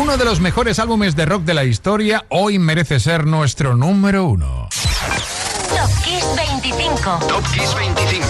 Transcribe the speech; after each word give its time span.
Uno 0.00 0.16
de 0.16 0.24
los 0.24 0.40
mejores 0.40 0.78
álbumes 0.78 1.16
de 1.16 1.26
rock 1.26 1.42
de 1.42 1.52
la 1.52 1.64
historia 1.64 2.24
hoy 2.30 2.58
merece 2.58 2.98
ser 2.98 3.26
nuestro 3.26 3.76
número 3.76 4.24
uno. 4.24 4.68
Top 5.68 6.02
Kiss 6.02 6.24
25. 6.34 7.18
Top 7.28 7.44
Kiss 7.52 7.74
25. 7.74 8.26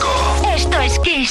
Esto 0.56 0.80
es 0.80 0.98
Kiss. 0.98 1.30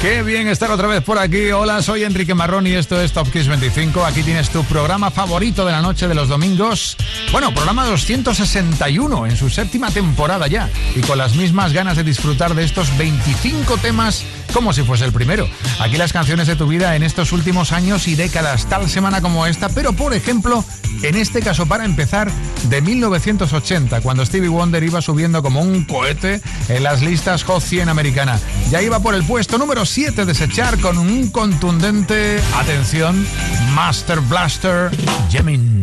Qué 0.00 0.22
bien 0.22 0.48
estar 0.48 0.70
otra 0.70 0.88
vez 0.88 1.02
por 1.02 1.18
aquí. 1.18 1.50
Hola, 1.50 1.82
soy 1.82 2.04
Enrique 2.04 2.34
Marrón 2.34 2.66
y 2.66 2.72
esto 2.72 2.98
es 2.98 3.12
Top 3.12 3.30
Kiss 3.30 3.48
25. 3.48 4.02
Aquí 4.02 4.22
tienes 4.22 4.48
tu 4.48 4.64
programa 4.64 5.10
favorito 5.10 5.66
de 5.66 5.72
la 5.72 5.82
noche 5.82 6.08
de 6.08 6.14
los 6.14 6.26
domingos. 6.26 6.96
Bueno, 7.32 7.52
programa 7.52 7.84
261 7.84 9.26
en 9.26 9.36
su 9.36 9.50
séptima 9.50 9.90
temporada 9.90 10.46
ya. 10.46 10.70
Y 10.96 11.02
con 11.02 11.18
las 11.18 11.36
mismas 11.36 11.74
ganas 11.74 11.98
de 11.98 12.04
disfrutar 12.04 12.54
de 12.54 12.64
estos 12.64 12.96
25 12.96 13.76
temas 13.76 14.24
como 14.54 14.72
si 14.72 14.82
fuese 14.84 15.04
el 15.04 15.12
primero. 15.12 15.46
Aquí 15.80 15.98
las 15.98 16.14
canciones 16.14 16.46
de 16.46 16.56
tu 16.56 16.66
vida 16.66 16.96
en 16.96 17.02
estos 17.02 17.32
últimos 17.32 17.72
años 17.72 18.08
y 18.08 18.14
décadas, 18.14 18.70
tal 18.70 18.88
semana 18.88 19.20
como 19.20 19.46
esta, 19.46 19.68
pero 19.68 19.92
por 19.92 20.14
ejemplo, 20.14 20.64
en 21.02 21.14
este 21.14 21.40
caso 21.40 21.66
para 21.66 21.84
empezar, 21.84 22.32
de 22.64 22.80
1980, 22.80 24.00
cuando 24.00 24.24
Stevie 24.24 24.48
Wonder 24.48 24.82
iba 24.82 25.00
subiendo 25.00 25.42
como 25.42 25.60
un 25.60 25.84
cohete 25.84 26.40
en 26.68 26.82
las 26.82 27.02
listas 27.02 27.44
Hot 27.44 27.62
100 27.62 27.88
americana. 27.88 28.38
Ya 28.70 28.82
iba 28.82 29.00
por 29.00 29.14
el 29.14 29.24
puesto 29.24 29.58
número 29.58 29.86
7 29.90 30.24
de 30.24 30.36
Sechar 30.36 30.78
con 30.78 30.98
un 30.98 31.30
contundente, 31.30 32.40
atención, 32.54 33.26
Master 33.74 34.20
Blaster, 34.20 34.88
Jemin. 35.28 35.79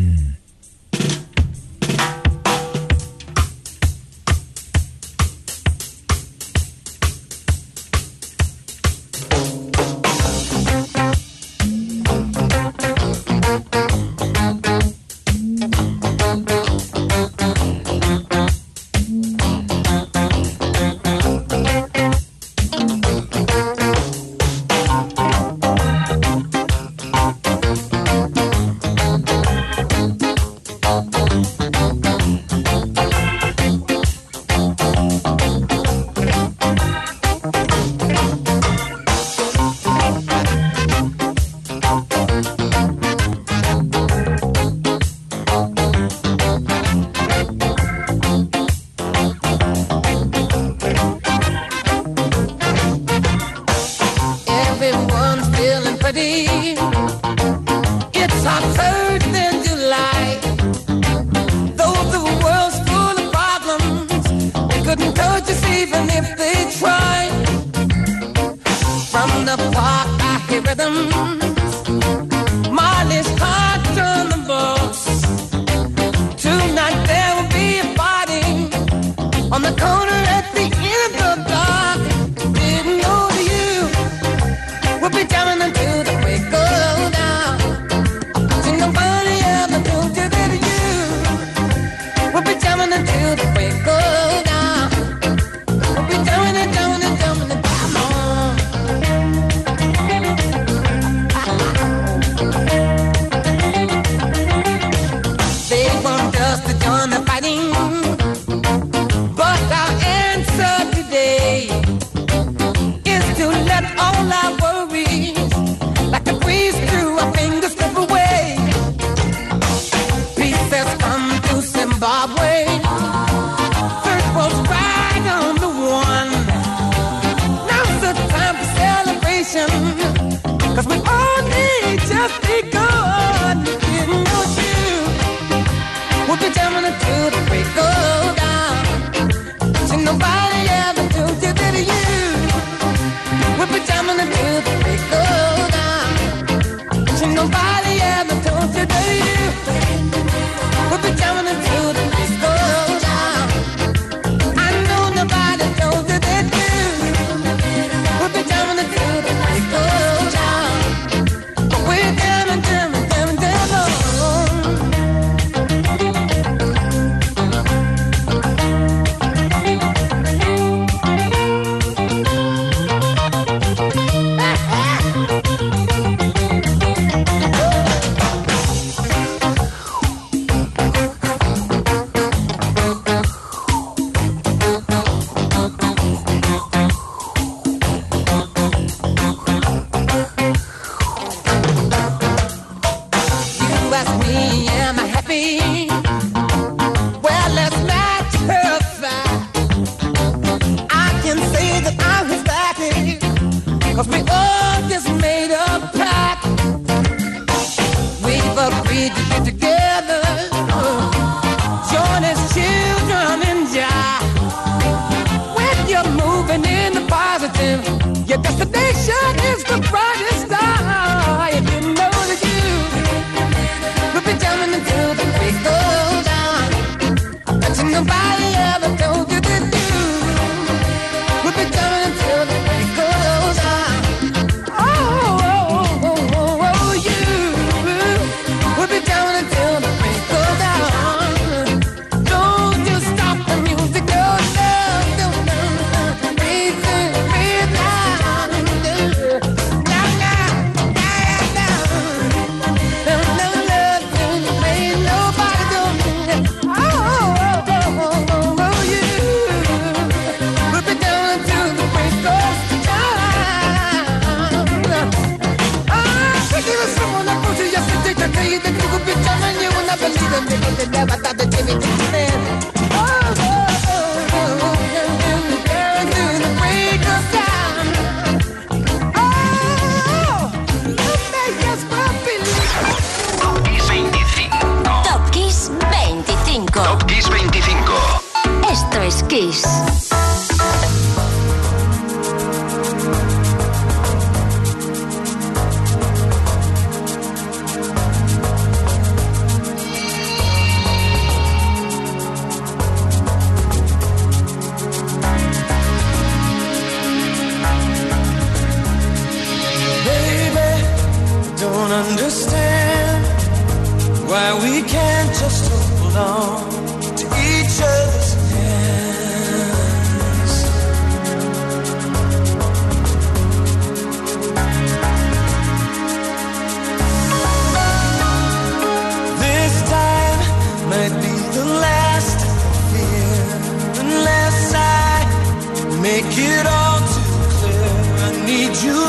need 338.68 338.84
you. 338.84 339.07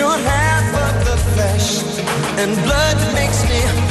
should 0.00 0.20
have 0.20 0.72
but 0.72 1.04
the 1.04 1.16
flesh 1.34 1.82
and 2.38 2.56
blood 2.64 2.96
makes 3.14 3.44
me 3.50 3.89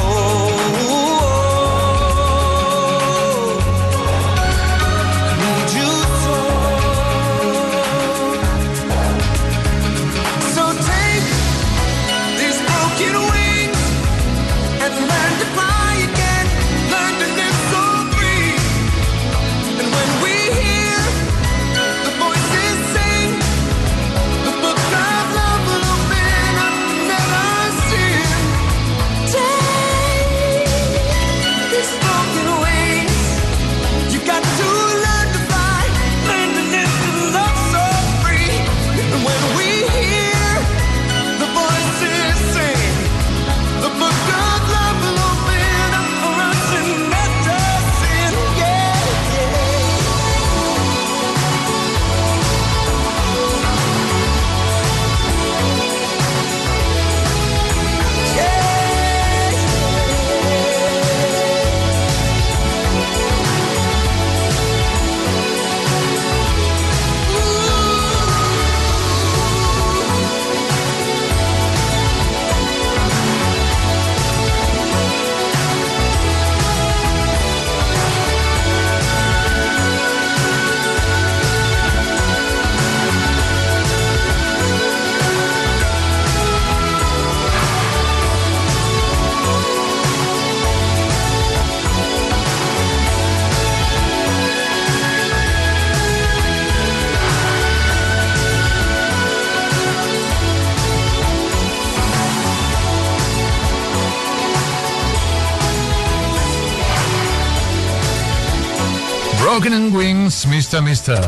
Mister. 110.78 111.20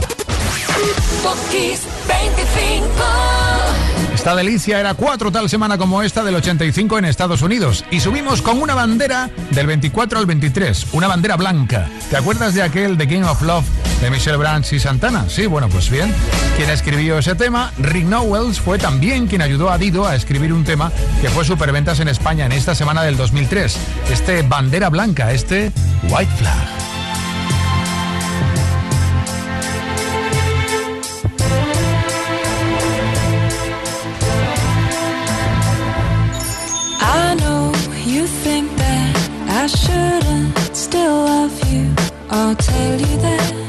Esta 4.14 4.36
delicia 4.36 4.80
era 4.80 4.94
cuatro 4.94 5.32
tal 5.32 5.50
semana 5.50 5.80
como 5.80 6.04
esta 6.04 6.24
del 6.24 6.36
85 6.36 7.00
en 7.00 7.06
Estados 7.06 7.42
Unidos 7.42 7.84
y 7.90 8.02
subimos 8.02 8.44
con 8.44 8.62
una 8.62 8.76
bandera 8.76 9.32
del 9.50 9.66
24 9.66 10.20
al 10.20 10.28
23, 10.28 10.88
una 10.92 11.08
bandera 11.08 11.38
blanca. 11.38 11.90
¿Te 12.12 12.18
acuerdas 12.18 12.54
de 12.54 12.62
aquel 12.62 13.00
The 13.00 13.08
Game 13.08 13.26
of 13.26 13.42
Love 13.42 13.66
de 14.02 14.12
Michelle 14.12 14.38
Branch 14.38 14.72
y 14.72 14.80
Santana? 14.80 15.26
Sí, 15.28 15.48
bueno, 15.48 15.70
pues 15.70 15.90
bien. 15.90 16.14
Quien 16.56 16.70
escribió 16.70 17.18
ese 17.18 17.34
tema, 17.34 17.74
Rick 17.80 18.06
Nowells, 18.06 18.60
fue 18.60 18.78
también 18.78 19.26
quien 19.26 19.42
ayudó 19.42 19.72
a 19.72 19.80
Dido 19.80 20.06
a 20.06 20.16
escribir 20.16 20.54
un 20.54 20.64
tema 20.64 20.92
que 21.20 21.30
fue 21.32 21.44
superventas 21.44 22.00
en 22.00 22.10
España 22.10 22.46
en 22.46 22.52
esta 22.52 22.76
semana 22.76 23.02
del 23.02 23.18
2003. 23.18 23.76
Este 24.12 24.44
bandera 24.44 24.90
blanca, 24.90 25.32
este 25.32 25.72
White 26.10 26.32
Flag. 26.38 26.91
I'll 42.34 42.56
tell 42.56 42.98
you 42.98 43.18
that. 43.18 43.61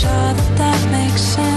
shot 0.00 0.36
that 0.56 0.80
makes 0.90 1.20
sense. 1.20 1.49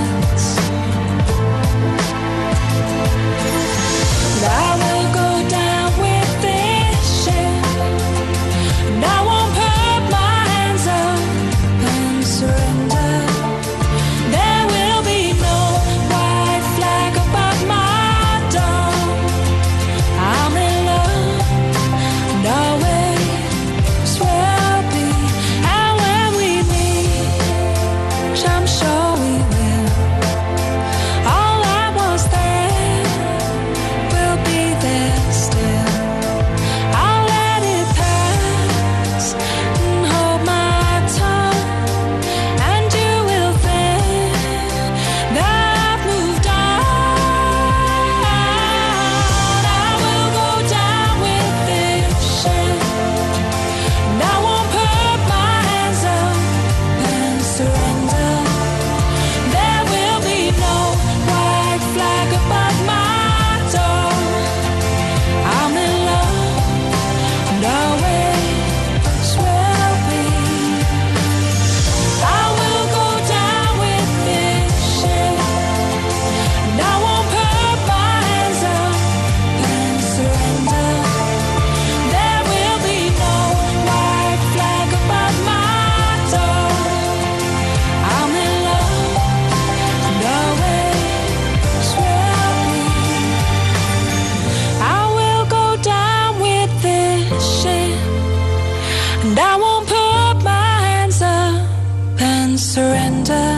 And 99.25 99.39
I 99.39 99.55
won't 99.55 99.87
put 99.87 100.43
my 100.43 100.79
hands 100.87 101.21
up 101.21 102.19
and 102.19 102.59
surrender. 102.59 103.51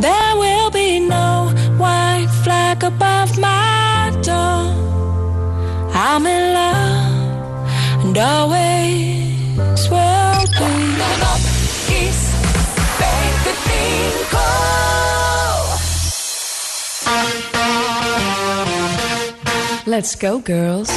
There 0.00 0.36
will 0.36 0.70
be 0.70 0.98
no 0.98 1.52
white 1.76 2.30
flag 2.42 2.82
above 2.82 3.38
my 3.38 4.10
door. 4.22 4.72
I'm 5.92 6.26
in 6.26 6.54
love 6.54 8.06
and 8.06 8.16
always 8.16 9.90
will 9.90 10.46
be. 10.58 10.70
Love 11.20 11.46
Let's 19.86 20.14
go, 20.14 20.38
girls. 20.40 20.90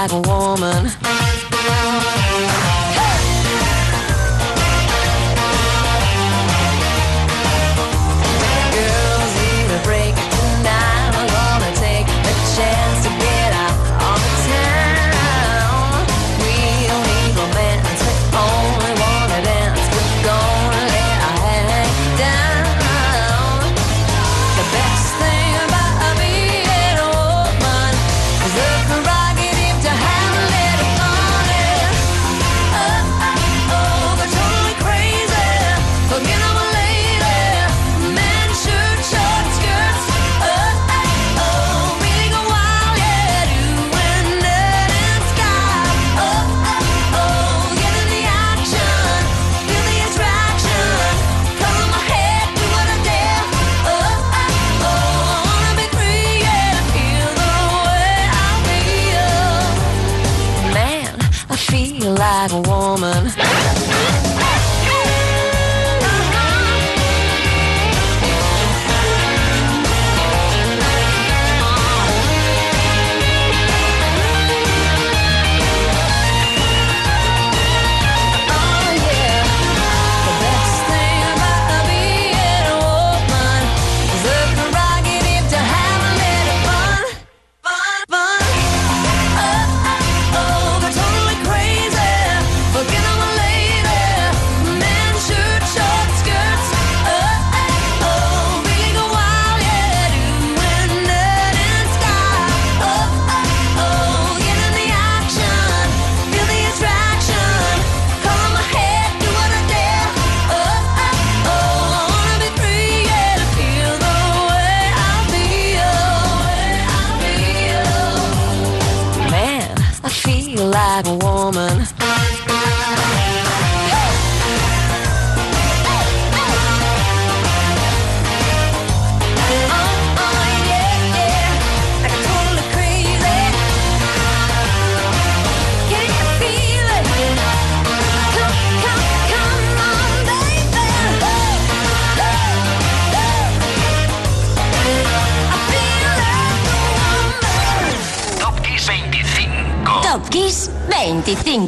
like 0.00 0.12
a 0.12 0.20
woman. 0.20 1.19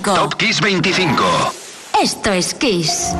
25. 0.02 0.14
Top 0.14 0.34
Kiss 0.34 0.60
25. 0.60 1.22
Esto 2.02 2.32
es 2.32 2.54
Kiss. 2.54 3.14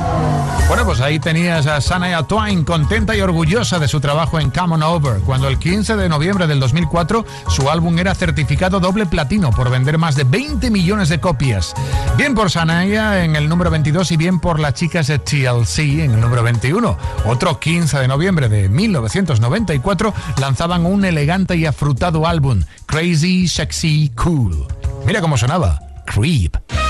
Bueno, 0.67 0.85
pues 0.85 0.99
ahí 0.99 1.19
tenías 1.19 1.65
a 1.67 1.79
Sanaya 1.79 2.23
Twain 2.23 2.65
contenta 2.65 3.15
y 3.15 3.21
orgullosa 3.21 3.79
de 3.79 3.87
su 3.87 4.01
trabajo 4.01 4.39
en 4.39 4.49
Come 4.49 4.75
On 4.75 4.83
Over, 4.83 5.19
cuando 5.19 5.47
el 5.47 5.59
15 5.59 5.95
de 5.95 6.09
noviembre 6.09 6.47
del 6.47 6.59
2004 6.59 7.25
su 7.47 7.69
álbum 7.69 7.97
era 7.99 8.13
certificado 8.15 8.81
doble 8.81 9.05
platino 9.05 9.51
por 9.51 9.69
vender 9.69 9.97
más 9.97 10.15
de 10.15 10.25
20 10.25 10.69
millones 10.71 11.07
de 11.09 11.21
copias. 11.21 11.73
Bien 12.17 12.35
por 12.35 12.51
Sanaya 12.51 13.23
en 13.23 13.37
el 13.37 13.47
número 13.47 13.71
22 13.71 14.11
y 14.11 14.17
bien 14.17 14.39
por 14.39 14.59
las 14.59 14.73
chicas 14.73 15.07
de 15.07 15.19
TLC 15.19 15.79
en 16.03 16.11
el 16.11 16.19
número 16.19 16.43
21. 16.43 16.97
Otro 17.25 17.59
15 17.59 17.99
de 17.99 18.07
noviembre 18.07 18.49
de 18.49 18.67
1994 18.67 20.13
lanzaban 20.37 20.85
un 20.85 21.05
elegante 21.05 21.55
y 21.55 21.65
afrutado 21.65 22.27
álbum, 22.27 22.63
Crazy, 22.87 23.47
Sexy, 23.47 24.11
Cool. 24.15 24.67
Mira 25.05 25.21
cómo 25.21 25.37
sonaba, 25.37 25.79
Creep. 26.13 26.82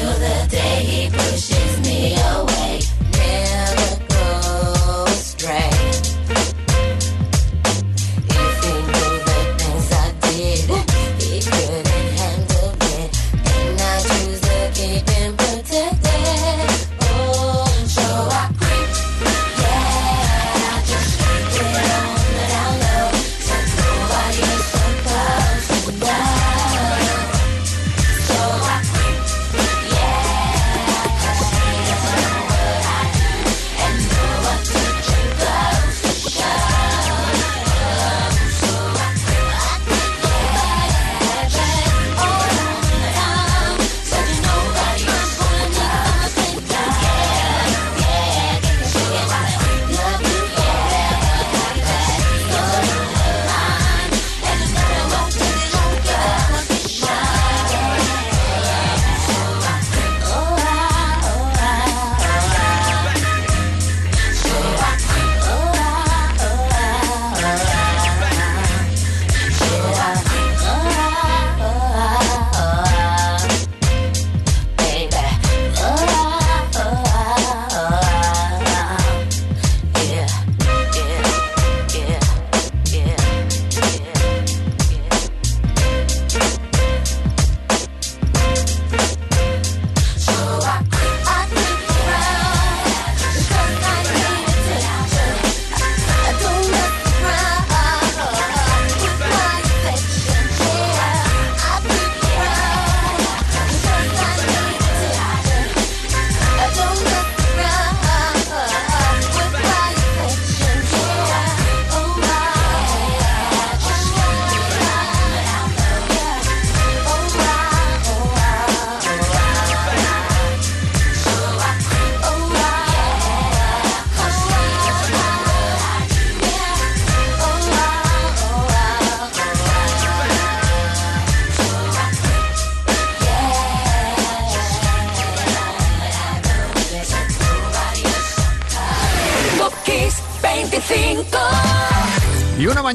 the 0.00 0.46
day 0.48 1.27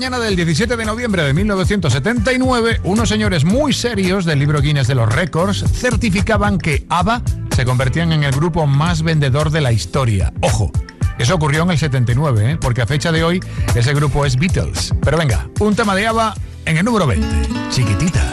mañana 0.03 0.19
del 0.19 0.35
17 0.35 0.75
de 0.75 0.83
noviembre 0.83 1.23
de 1.23 1.33
1979, 1.33 2.81
unos 2.83 3.07
señores 3.07 3.45
muy 3.45 3.71
serios 3.71 4.25
del 4.25 4.37
libro 4.37 4.59
Guinness 4.59 4.85
de 4.85 4.95
los 4.95 5.07
Récords 5.07 5.63
certificaban 5.71 6.57
que 6.57 6.85
ABBA 6.89 7.21
se 7.55 7.63
convertían 7.63 8.11
en 8.11 8.25
el 8.25 8.33
grupo 8.33 8.67
más 8.67 9.01
vendedor 9.01 9.49
de 9.49 9.61
la 9.61 9.71
historia. 9.71 10.33
Ojo, 10.41 10.73
eso 11.17 11.35
ocurrió 11.35 11.63
en 11.63 11.71
el 11.71 11.77
79, 11.77 12.51
¿eh? 12.51 12.57
porque 12.59 12.81
a 12.81 12.85
fecha 12.85 13.13
de 13.13 13.23
hoy 13.23 13.39
ese 13.75 13.93
grupo 13.93 14.25
es 14.25 14.35
Beatles. 14.35 14.93
Pero 15.01 15.17
venga, 15.17 15.47
un 15.61 15.73
tema 15.73 15.95
de 15.95 16.05
ABBA 16.05 16.33
en 16.65 16.77
el 16.79 16.83
número 16.83 17.07
20. 17.07 17.25
Chiquitita. 17.69 18.32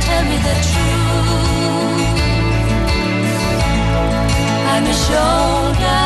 tell 0.00 0.24
me 0.24 0.36
the 0.48 0.54
truth. 0.70 2.16
I'm 4.72 4.84
a 4.84 4.94
shoulder. 5.06 6.05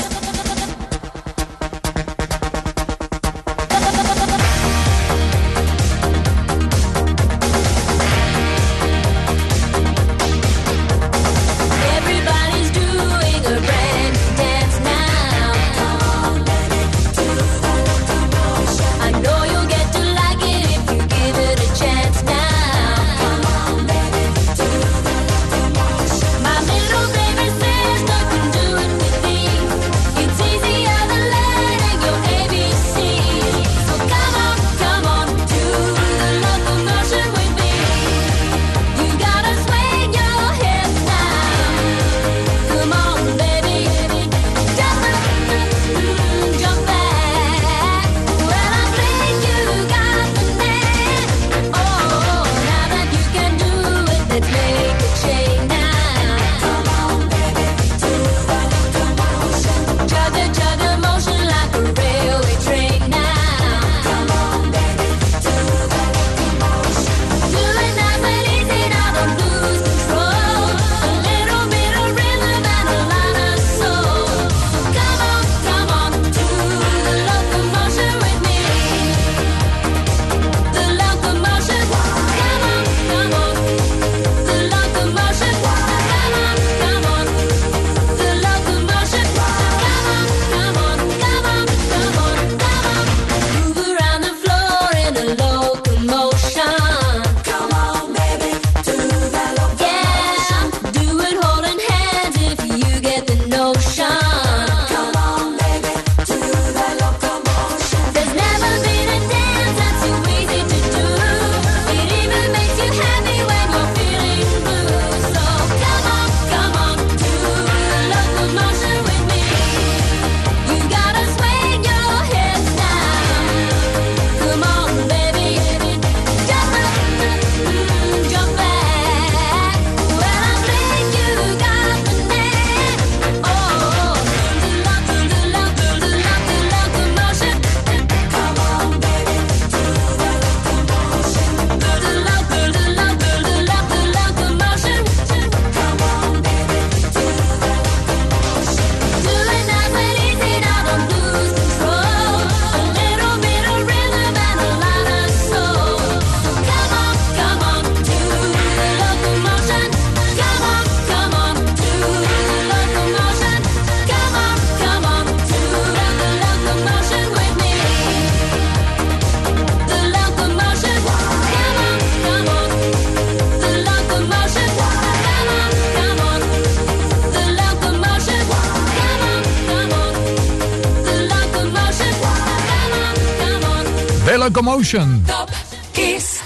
Top 184.91 185.49
Kiss 185.93 186.41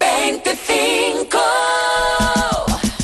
25. 0.00 1.38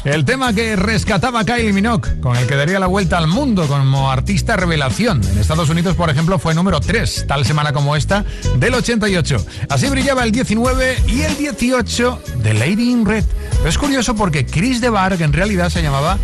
El 0.05 0.25
tema 0.25 0.55
que 0.55 0.75
rescataba 0.75 1.45
Kylie 1.45 1.75
Minogue, 1.75 2.19
con 2.23 2.35
el 2.35 2.47
que 2.47 2.57
daría 2.57 2.81
la 2.81 2.87
vuelta 2.87 3.19
al 3.19 3.27
mundo 3.27 3.69
como 3.69 4.11
artista 4.11 4.57
revelación. 4.57 5.21
En 5.23 5.37
Estados 5.37 5.69
Unidos, 5.69 5.97
por 5.97 6.09
ejemplo, 6.09 6.39
fue 6.39 6.55
número 6.55 6.81
3, 6.81 7.27
tal 7.29 7.45
semana 7.45 7.75
como 7.75 7.95
esta, 7.95 8.25
del 8.57 8.73
88. 8.73 9.45
Así 9.69 9.91
brillaba 9.91 10.25
el 10.25 10.33
19 10.33 11.03
y 11.09 11.21
el 11.21 11.37
18 11.37 12.23
de 12.43 12.55
Lady 12.55 12.91
in 12.91 13.05
Red. 13.05 13.27
Es 13.67 13.77
curioso 13.77 14.15
porque 14.15 14.47
Chris 14.47 14.81
de 14.81 14.89
Barg 14.89 15.21
en 15.21 15.35
realidad 15.35 15.69
se 15.69 15.83
llamaba 15.83 16.17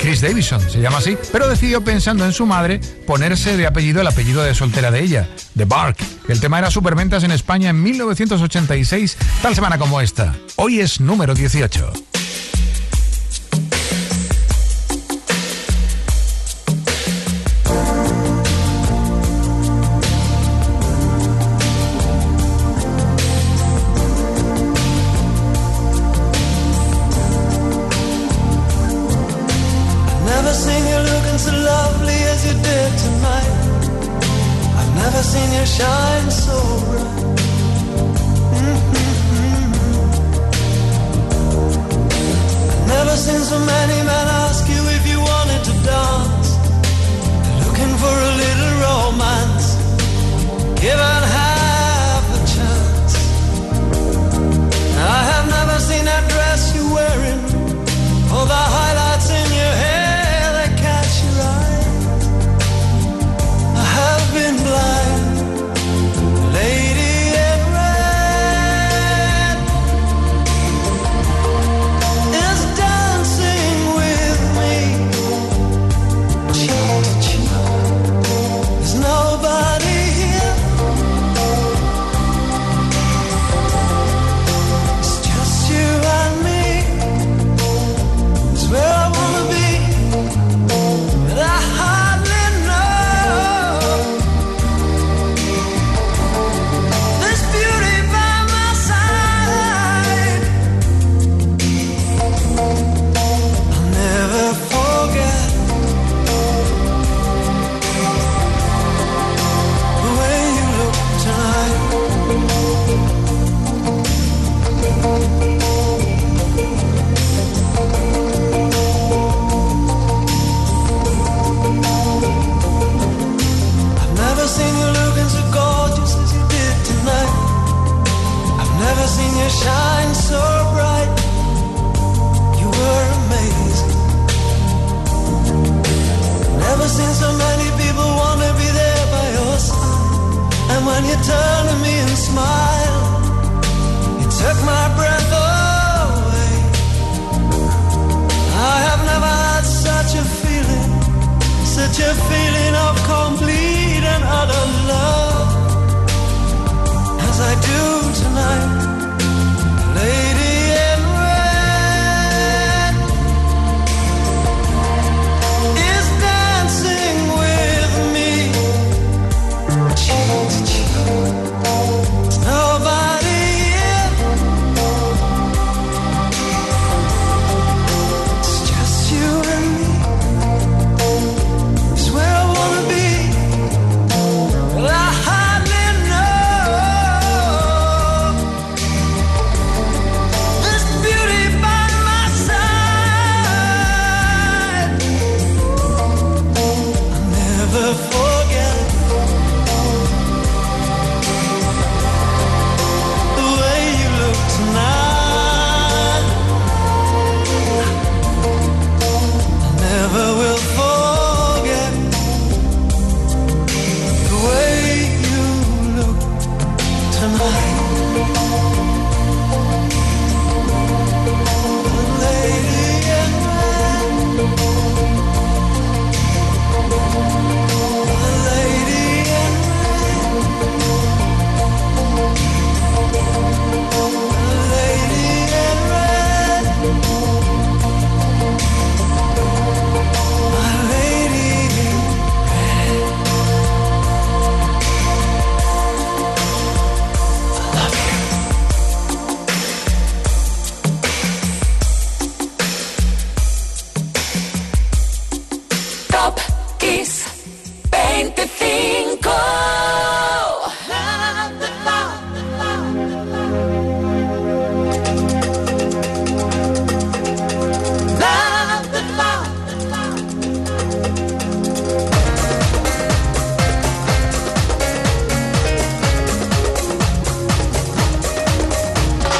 Chris 0.00 0.20
Davison, 0.20 0.60
se 0.60 0.80
llama 0.80 0.98
así, 0.98 1.16
pero 1.32 1.48
decidió 1.48 1.82
pensando 1.82 2.24
en 2.24 2.32
su 2.32 2.46
madre 2.46 2.80
ponerse 3.06 3.56
de 3.56 3.66
apellido 3.66 4.00
el 4.00 4.06
apellido 4.06 4.42
de 4.42 4.54
soltera 4.54 4.90
de 4.90 5.00
ella, 5.00 5.28
The 5.56 5.64
Bark. 5.64 5.96
El 6.28 6.40
tema 6.40 6.58
era 6.58 6.70
superventas 6.70 7.24
en 7.24 7.30
España 7.30 7.70
en 7.70 7.82
1986, 7.82 9.16
tal 9.42 9.54
semana 9.54 9.78
como 9.78 10.00
esta. 10.00 10.34
Hoy 10.56 10.80
es 10.80 11.00
número 11.00 11.34
18. 11.34 12.13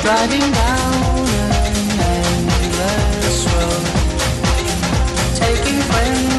Driving 0.05 0.53
down 0.53 1.27
an 1.65 2.51
endless 2.61 3.47
road, 3.47 3.85
taking 5.35 5.81
friends 5.81 6.34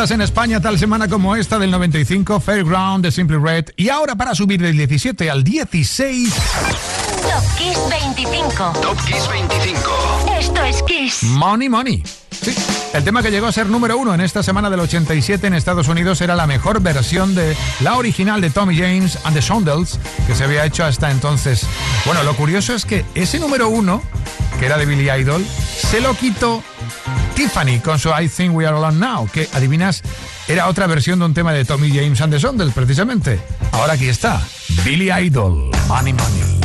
Superventas 0.00 0.10
en 0.12 0.20
España 0.22 0.60
tal 0.62 0.78
semana 0.78 1.08
como 1.08 1.36
esta 1.36 1.58
del 1.58 1.70
95, 1.70 2.40
Fairground 2.40 3.04
de 3.04 3.12
Simply 3.12 3.36
Red. 3.36 3.66
Y 3.76 3.90
ahora 3.90 4.16
para 4.16 4.34
subir 4.34 4.62
del 4.62 4.74
17 4.74 5.30
al 5.30 5.44
16, 5.44 6.32
Top 6.32 7.58
Kiss 7.58 7.78
25. 7.90 8.72
Top 8.80 8.96
Kiss 9.04 9.28
25. 9.28 10.26
Esto 10.38 10.64
es 10.64 10.82
Kiss. 10.84 11.22
Money 11.24 11.68
Money. 11.68 12.02
Sí, 12.30 12.54
el 12.94 13.04
tema 13.04 13.22
que 13.22 13.30
llegó 13.30 13.46
a 13.46 13.52
ser 13.52 13.66
número 13.66 13.98
uno 13.98 14.14
en 14.14 14.22
esta 14.22 14.42
semana 14.42 14.70
del 14.70 14.80
87 14.80 15.46
en 15.46 15.52
Estados 15.52 15.88
Unidos 15.88 16.22
era 16.22 16.34
la 16.34 16.46
mejor 16.46 16.80
versión 16.80 17.34
de 17.34 17.54
la 17.80 17.98
original 17.98 18.40
de 18.40 18.48
Tommy 18.48 18.78
James 18.78 19.18
and 19.24 19.34
the 19.36 19.42
Shondells 19.42 19.98
que 20.26 20.34
se 20.34 20.44
había 20.44 20.64
hecho 20.64 20.82
hasta 20.82 21.10
entonces. 21.10 21.66
Bueno, 22.06 22.22
lo 22.22 22.34
curioso 22.36 22.74
es 22.74 22.86
que 22.86 23.04
ese 23.14 23.38
número 23.38 23.68
uno, 23.68 24.02
que 24.58 24.64
era 24.64 24.78
de 24.78 24.86
Billy 24.86 25.10
Idol, 25.10 25.44
se 25.44 26.00
lo 26.00 26.14
quitó 26.14 26.62
Tiffany 27.40 27.78
con 27.80 27.98
su 27.98 28.10
I 28.10 28.28
Think 28.28 28.54
We 28.54 28.66
Are 28.66 28.76
Alone 28.76 28.98
Now, 28.98 29.26
que 29.26 29.48
adivinas, 29.54 30.02
era 30.46 30.68
otra 30.68 30.86
versión 30.86 31.18
de 31.20 31.24
un 31.24 31.32
tema 31.32 31.54
de 31.54 31.64
Tommy 31.64 31.88
James 31.88 32.20
and 32.20 32.34
the 32.34 32.38
Shondells 32.38 32.74
precisamente. 32.74 33.40
Ahora 33.72 33.94
aquí 33.94 34.10
está, 34.10 34.42
Billy 34.84 35.10
Idol, 35.10 35.70
Money 35.88 36.12
Money. 36.12 36.59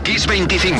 Kiss 0.00 0.26
25. 0.26 0.78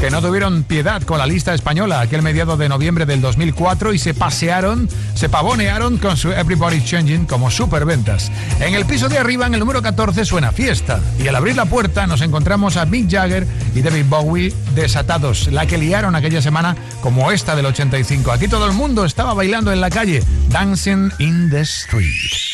Que 0.00 0.10
no 0.10 0.20
tuvieron 0.20 0.64
piedad 0.64 1.00
con 1.02 1.18
la 1.18 1.26
lista 1.26 1.54
española 1.54 2.00
aquel 2.00 2.22
mediado 2.22 2.56
de 2.56 2.68
noviembre 2.68 3.06
del 3.06 3.20
2004 3.20 3.94
y 3.94 3.98
se 3.98 4.14
pasearon, 4.14 4.88
se 5.14 5.28
pavonearon 5.28 5.98
con 5.98 6.16
su 6.16 6.32
Everybody 6.32 6.82
Changing 6.82 7.26
como 7.26 7.50
superventas. 7.50 8.32
En 8.60 8.74
el 8.74 8.84
piso 8.84 9.08
de 9.08 9.18
arriba, 9.18 9.46
en 9.46 9.54
el 9.54 9.60
número 9.60 9.80
14, 9.80 10.24
suena 10.24 10.50
fiesta. 10.50 11.00
Y 11.22 11.28
al 11.28 11.36
abrir 11.36 11.54
la 11.54 11.66
puerta 11.66 12.06
nos 12.06 12.20
encontramos 12.20 12.76
a 12.76 12.84
Mick 12.84 13.10
Jagger 13.10 13.46
y 13.74 13.82
David 13.82 14.06
Bowie 14.08 14.52
desatados, 14.74 15.48
la 15.52 15.66
que 15.66 15.78
liaron 15.78 16.16
aquella 16.16 16.42
semana 16.42 16.76
como 17.00 17.30
esta 17.30 17.54
del 17.54 17.66
85. 17.66 18.32
Aquí 18.32 18.48
todo 18.48 18.66
el 18.66 18.72
mundo 18.72 19.04
estaba 19.04 19.34
bailando 19.34 19.72
en 19.72 19.80
la 19.80 19.90
calle, 19.90 20.22
Dancing 20.48 21.10
in 21.20 21.48
the 21.48 21.60
Street. 21.60 22.51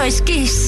Esto 0.00 0.06
es 0.06 0.22
Kiss. 0.22 0.59